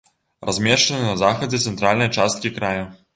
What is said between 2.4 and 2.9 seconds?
края.